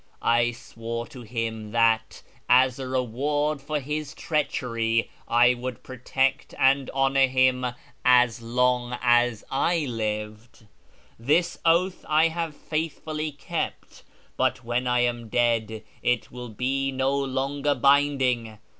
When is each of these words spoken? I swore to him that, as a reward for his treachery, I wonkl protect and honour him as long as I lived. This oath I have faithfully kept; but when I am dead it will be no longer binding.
I 0.23 0.49
swore 0.49 1.05
to 1.09 1.21
him 1.21 1.73
that, 1.73 2.23
as 2.49 2.79
a 2.79 2.87
reward 2.87 3.61
for 3.61 3.79
his 3.79 4.15
treachery, 4.15 5.11
I 5.27 5.49
wonkl 5.49 5.83
protect 5.83 6.55
and 6.57 6.89
honour 6.89 7.27
him 7.27 7.67
as 8.03 8.41
long 8.41 8.97
as 8.99 9.43
I 9.51 9.85
lived. 9.85 10.65
This 11.19 11.59
oath 11.65 12.03
I 12.09 12.29
have 12.29 12.55
faithfully 12.55 13.31
kept; 13.31 14.01
but 14.37 14.63
when 14.63 14.87
I 14.87 15.01
am 15.01 15.29
dead 15.29 15.83
it 16.01 16.31
will 16.31 16.49
be 16.49 16.91
no 16.91 17.15
longer 17.15 17.75
binding. 17.75 18.57